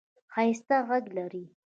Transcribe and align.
ښایسته 0.33 0.77
ږغ 0.87 1.05
لرې! 1.15 1.43